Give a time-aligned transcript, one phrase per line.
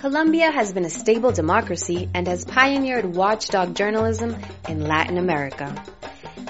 [0.00, 4.34] Colombia has been a stable democracy and has pioneered watchdog journalism
[4.66, 5.74] in Latin America.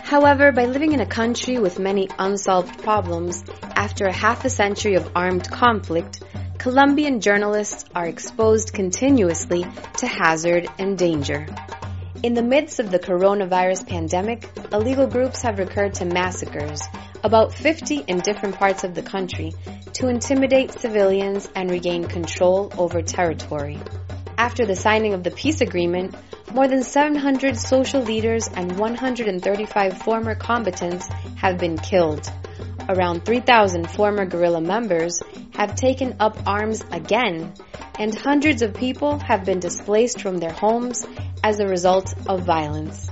[0.05, 4.95] However, by living in a country with many unsolved problems, after a half a century
[4.95, 6.23] of armed conflict,
[6.59, 11.49] Colombian journalists are exposed continuously to hazard and danger.
[12.23, 16.83] In the midst of the coronavirus pandemic, illegal groups have recurred to massacres,
[17.23, 19.53] about 50 in different parts of the country,
[19.95, 23.79] to intimidate civilians and regain control over territory.
[24.39, 26.15] After the signing of the peace agreement,
[26.55, 31.07] more than 700 social leaders and 135 former combatants
[31.37, 32.31] have been killed.
[32.89, 37.53] Around 3,000 former guerrilla members have taken up arms again,
[37.99, 41.07] and hundreds of people have been displaced from their homes
[41.45, 43.11] as a result of violence.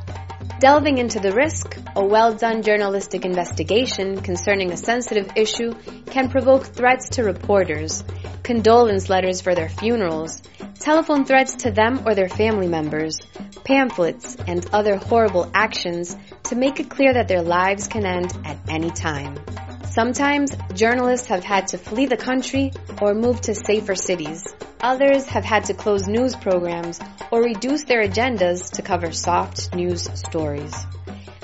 [0.61, 5.73] Delving into the risk, a well-done journalistic investigation concerning a sensitive issue
[6.07, 8.03] can provoke threats to reporters,
[8.43, 10.43] condolence letters for their funerals,
[10.81, 13.21] telephone threats to them or their family members,
[13.63, 18.59] pamphlets, and other horrible actions to make it clear that their lives can end at
[18.69, 19.39] any time.
[19.85, 24.45] Sometimes journalists have had to flee the country or move to safer cities.
[24.81, 27.01] Others have had to close news programs
[27.33, 30.73] or reduce their agendas to cover soft news stories.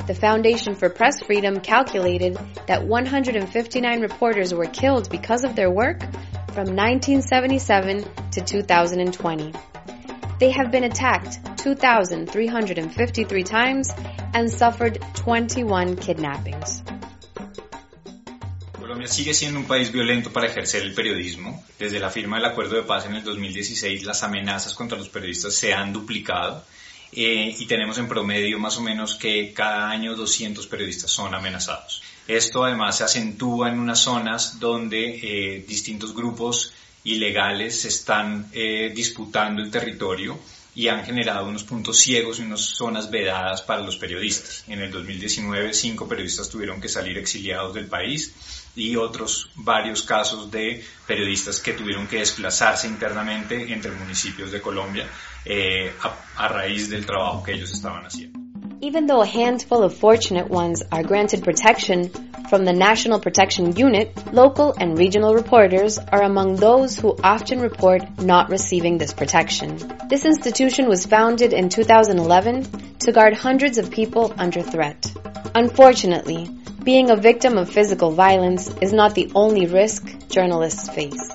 [0.06, 6.00] The Foundation for Press Freedom calculated that 159 reporters were killed because of their work
[6.52, 9.52] from 1977 to 2020.
[10.38, 13.90] They have been attacked 2,353 times
[14.32, 16.84] and suffered 21 kidnappings.
[19.04, 21.62] Colombia sigue siendo un país violento para ejercer el periodismo.
[21.78, 25.54] Desde la firma del acuerdo de paz en el 2016, las amenazas contra los periodistas
[25.54, 26.64] se han duplicado
[27.12, 32.02] eh, y tenemos en promedio más o menos que cada año 200 periodistas son amenazados.
[32.26, 36.72] Esto además se acentúa en unas zonas donde eh, distintos grupos
[37.04, 40.38] ilegales están eh, disputando el territorio
[40.74, 44.64] y han generado unos puntos ciegos y unas zonas vedadas para los periodistas.
[44.68, 48.34] En el 2019, cinco periodistas tuvieron que salir exiliados del país
[48.76, 55.06] y otros varios casos de periodistas que tuvieron que desplazarse internamente entre municipios de Colombia
[55.44, 58.43] eh, a, a raíz del trabajo que ellos estaban haciendo.
[58.80, 62.10] Even though a handful of fortunate ones are granted protection
[62.48, 68.20] from the National Protection Unit, local and regional reporters are among those who often report
[68.20, 69.78] not receiving this protection.
[70.08, 75.12] This institution was founded in 2011 to guard hundreds of people under threat.
[75.54, 76.48] Unfortunately,
[76.82, 81.30] being a victim of physical violence is not the only risk journalists face.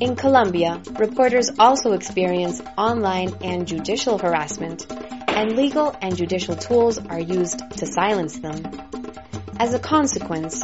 [0.00, 4.86] In Colombia, reporters also experience online and judicial harassment,
[5.40, 8.60] and legal and judicial tools are used to silence them.
[9.58, 10.62] As a consequence,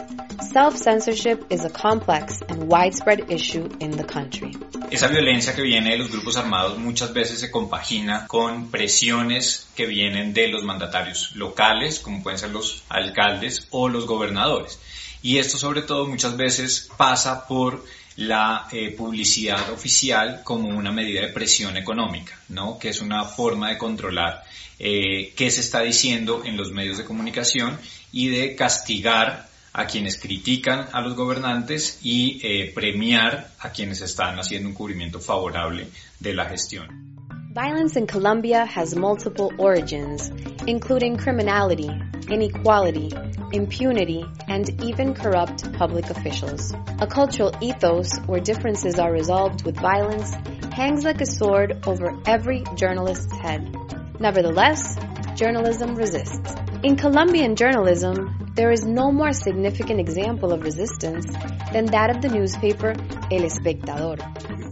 [0.53, 4.53] self-censorship is a complex and widespread issue in the country.
[4.91, 9.87] Esa violencia que viene de los grupos armados muchas veces se compagina con presiones que
[9.87, 14.79] vienen de los mandatarios locales, como pueden ser los alcaldes o los gobernadores.
[15.23, 17.83] Y esto sobre todo muchas veces pasa por
[18.17, 22.79] la eh, publicidad oficial como una medida de presión económica, ¿no?
[22.79, 24.43] que es una forma de controlar
[24.79, 27.79] eh, qué se está diciendo en los medios de comunicación
[28.13, 34.39] y de castigar a quienes critican a los gobernantes y eh, premiar a quienes están
[34.39, 35.89] haciendo un cubrimiento favorable
[36.19, 37.16] de la gestión.
[37.57, 40.29] Violence in Colombia has multiple origins,
[40.67, 41.89] including criminality,
[42.29, 43.11] inequality,
[43.51, 46.75] impunity, and even corrupt public officials.
[47.01, 50.35] A cultural ethos where differences are resolved with violence
[50.71, 53.75] hangs like a sword over every journalist's head.
[54.21, 54.99] Nevertheless,
[55.35, 56.55] journalism resists.
[56.83, 61.29] In Colombian journalism, there is no more significant example of resistance
[61.73, 62.97] than that of the newspaper
[63.31, 64.17] El Espectador.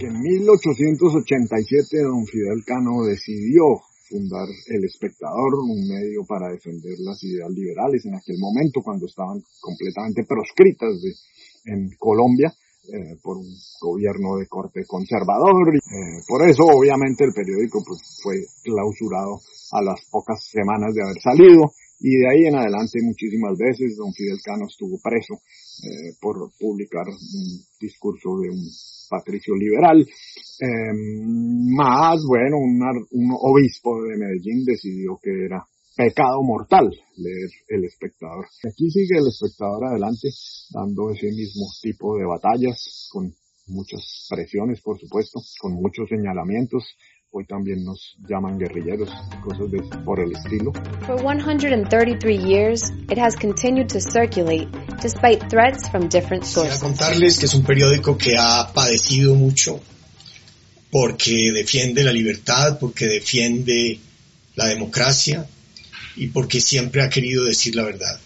[0.01, 7.51] En 1887 don Fidel Cano decidió fundar El Espectador, un medio para defender las ideas
[7.51, 11.13] liberales en aquel momento cuando estaban completamente proscritas de,
[11.73, 12.53] en Colombia
[12.89, 15.77] eh, por un gobierno de corte conservador.
[15.77, 19.41] Eh, por eso obviamente el periódico pues, fue clausurado
[19.73, 21.69] a las pocas semanas de haber salido
[22.05, 25.41] y de ahí en adelante muchísimas veces don Fidel Cano estuvo preso
[25.81, 28.61] eh, por publicar un discurso de un
[29.09, 30.05] patricio liberal.
[30.05, 30.93] Eh,
[31.73, 32.77] más, bueno, un,
[33.11, 35.65] un obispo de Medellín decidió que era
[35.97, 38.45] pecado mortal leer El Espectador.
[38.69, 40.29] Aquí sigue El Espectador adelante,
[40.75, 43.33] dando ese mismo tipo de batallas, con
[43.67, 46.85] muchas presiones, por supuesto, con muchos señalamientos.
[47.37, 49.11] Hoy también nos llaman guerrilleros,
[49.43, 50.73] cosas de, por el estilo.
[51.05, 54.69] For 133 years, it has continued to circulate
[55.03, 56.75] despite threats from different sources.
[56.75, 59.81] Quisiera contarles que es un periódico que ha padecido mucho
[60.93, 63.99] porque defiende la libertad, porque defiende
[64.55, 65.45] la democracia
[66.15, 68.17] y porque siempre ha querido decir la verdad.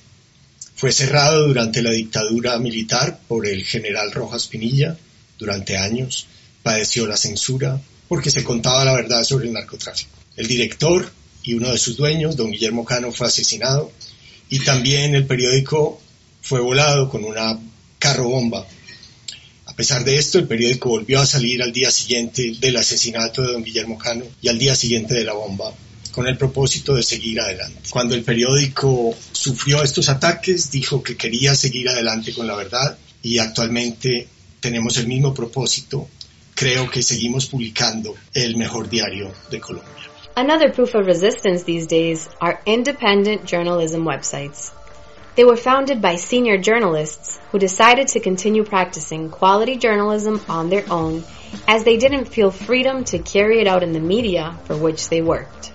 [0.75, 4.99] Fue cerrado durante la dictadura militar por el general Rojas Pinilla
[5.39, 6.27] durante años,
[6.63, 10.11] padeció la censura porque se contaba la verdad sobre el narcotráfico.
[10.37, 11.11] El director
[11.43, 13.93] y uno de sus dueños, don Guillermo Cano, fue asesinado
[14.49, 16.01] y también el periódico
[16.43, 17.59] fue volado con una
[17.99, 18.67] carro bomba.
[19.67, 23.53] A pesar de esto, el periódico volvió a salir al día siguiente del asesinato de
[23.53, 25.73] don Guillermo Cano y al día siguiente de la bomba
[26.19, 27.81] con el propósito de seguir adelante.
[27.91, 33.39] Cuando el periódico sufrió estos ataques, dijo que quería seguir adelante con la verdad y
[33.39, 34.27] actualmente
[34.59, 36.09] tenemos el mismo propósito.
[36.59, 39.93] Creo que seguimos publicando el mejor diario de Colombia.
[40.35, 44.73] Another proof of resistance these days are independent journalism websites.
[45.37, 50.85] They were founded by senior journalists who decided to continue practicing quality journalism on their
[50.91, 51.23] own
[51.69, 55.23] as they didn't feel freedom to carry it out in the media for which they
[55.23, 55.71] worked.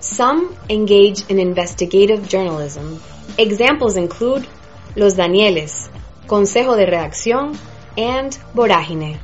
[0.00, 3.02] Some engage in investigative journalism.
[3.36, 4.48] Examples include
[4.96, 5.90] Los Danieles,
[6.26, 7.58] Consejo de Redacción,
[7.98, 9.18] and Vorágine,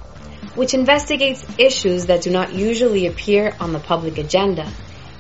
[0.61, 4.71] which investigates issues that do not usually appear on the public agenda,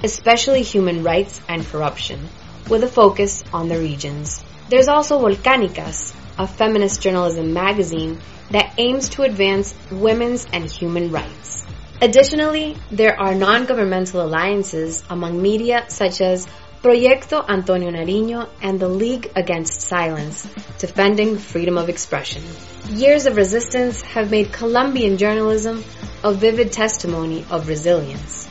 [0.04, 2.28] especially human rights and corruption,
[2.68, 4.44] with a focus on the regions.
[4.68, 8.18] There's also Volcánicas, a feminist journalism magazine
[8.50, 11.64] that aims to advance women's and human rights.
[12.02, 16.46] Additionally, there are non-governmental alliances among media such as
[16.82, 20.48] Proyecto Antonio Nariño and the League Against Silence,
[20.78, 22.42] defending freedom of expression.
[22.88, 25.84] Years of resistance have made Colombian journalism
[26.24, 28.48] a vivid testimony of resilience.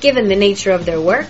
[0.00, 1.26] Given the nature of their work,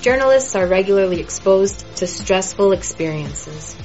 [0.00, 3.76] journalists are regularly exposed to stressful experiences.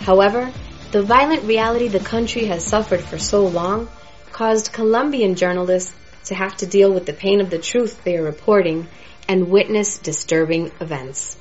[0.00, 0.52] However,
[0.90, 3.88] the violent reality the country has suffered for so long
[4.30, 5.94] caused Colombian journalists
[6.26, 8.88] to have to deal with the pain of the truth they are reporting
[9.28, 11.36] and witness disturbing events.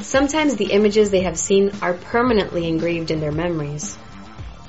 [0.00, 3.96] Sometimes the images they have seen are permanently engraved in their memories.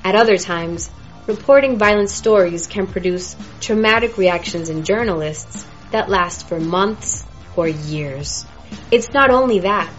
[0.04, 0.90] At other times,
[1.26, 7.24] reporting violent stories can produce traumatic reactions in journalists that last for months
[7.56, 8.46] or years.
[8.90, 9.90] It's not only that.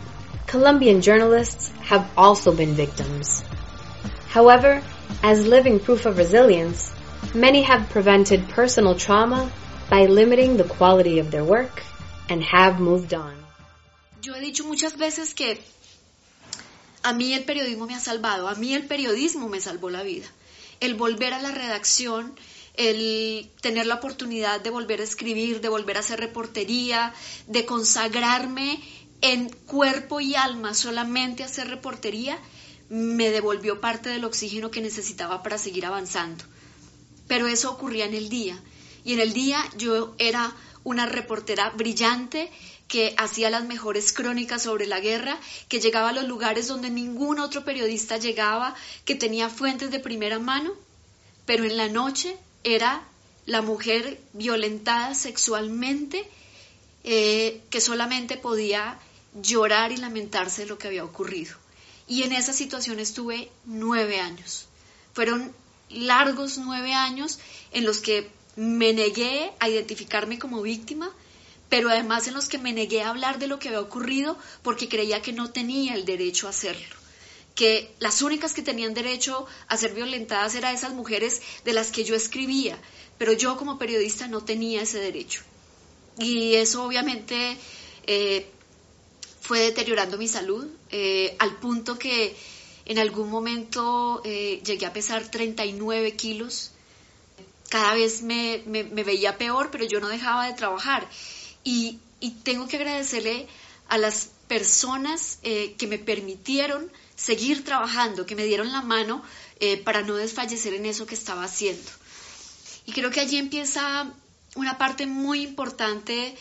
[0.46, 3.44] Colombian journalists have also been victims.
[4.30, 4.82] However,
[5.24, 6.92] as living proof of resilience,
[7.34, 9.52] Many have prevented personal trauma
[9.90, 11.84] by limiting the quality of their work
[12.30, 13.36] and have moved on.
[14.22, 15.62] Yo he dicho muchas veces que
[17.04, 20.28] a mí el periodismo me ha salvado, a mí el periodismo me salvó la vida.
[20.80, 22.36] El volver a la redacción,
[22.76, 27.14] el tener la oportunidad de volver a escribir, de volver a hacer reportería,
[27.48, 28.82] de consagrarme
[29.22, 32.38] en cuerpo y alma solamente a hacer reportería,
[32.90, 36.44] me devolvió parte del oxígeno que necesitaba para seguir avanzando
[37.28, 38.58] pero eso ocurría en el día.
[39.04, 40.54] Y en el día yo era
[40.88, 42.50] una reportera brillante
[42.88, 45.38] que hacía las mejores crónicas sobre la guerra,
[45.68, 48.74] que llegaba a los lugares donde ningún otro periodista llegaba,
[49.04, 50.72] que tenía fuentes de primera mano,
[51.46, 53.04] pero en la noche era
[53.46, 56.26] la mujer violentada sexualmente
[57.04, 58.98] eh, que solamente podía
[59.42, 61.54] llorar y lamentarse de lo que había ocurrido.
[62.08, 64.68] Y en esa situación estuve nueve años.
[65.12, 65.54] Fueron
[65.90, 67.40] largos nueve años
[67.72, 71.10] en los que me negué a identificarme como víctima,
[71.70, 74.90] pero además en los que me negué a hablar de lo que había ocurrido porque
[74.90, 76.98] creía que no tenía el derecho a hacerlo
[77.58, 82.04] que las únicas que tenían derecho a ser violentadas eran esas mujeres de las que
[82.04, 82.78] yo escribía,
[83.18, 85.42] pero yo como periodista no tenía ese derecho.
[86.20, 87.58] Y eso obviamente
[88.06, 88.46] eh,
[89.42, 92.36] fue deteriorando mi salud eh, al punto que
[92.86, 96.72] en algún momento eh, llegué a pesar 39 kilos.
[97.70, 101.08] Cada vez me, veía peor, pero yo no dejaba de trabajar.
[101.64, 102.00] Y,
[102.44, 103.48] tengo que agradecerle
[103.90, 109.22] a las personas eh, que me permitieron seguir trabajando, que me dieron la mano
[109.60, 111.92] eh, para no desfallecer en eso que estaba haciendo.
[112.86, 114.12] Y creo que allí empieza
[114.56, 116.36] una parte muy importante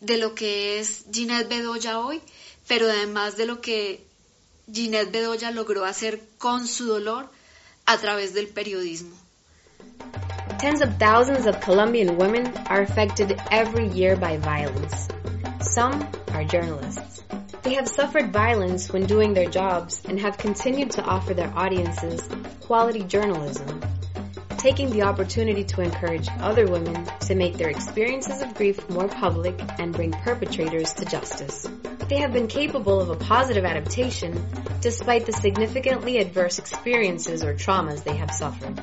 [0.00, 2.20] de lo que es Ginette Bedoya hoy,
[2.66, 4.04] pero además de lo que
[4.70, 7.30] Ginette Bedoya logró hacer con su dolor
[7.86, 9.16] a través del periodismo.
[10.62, 15.08] Tens of thousands of Colombian women are affected every year by violence.
[15.60, 17.24] Some are journalists.
[17.64, 22.28] They have suffered violence when doing their jobs and have continued to offer their audiences
[22.60, 23.82] quality journalism
[24.62, 29.60] taking the opportunity to encourage other women to make their experiences of grief more public
[29.80, 31.68] and bring perpetrators to justice.
[32.08, 34.40] They have been capable of a positive adaptation
[34.80, 38.80] despite the significantly adverse experiences or traumas they have suffered.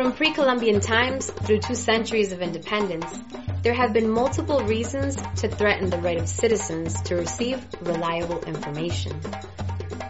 [0.00, 3.04] From pre-Columbian times through two centuries of independence,
[3.62, 9.20] there have been multiple reasons to threaten the right of citizens to receive reliable information.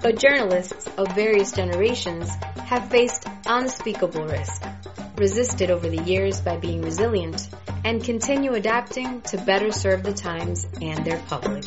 [0.01, 2.31] But journalists of various generations
[2.67, 4.63] have faced unspeakable risk,
[5.17, 7.49] resisted over the years by being resilient,
[7.85, 11.65] and continue adapting to better serve the times and their public.